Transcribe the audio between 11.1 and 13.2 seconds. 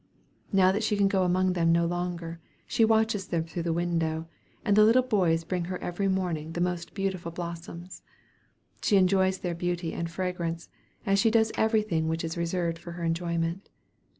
she does everything which is reserved for her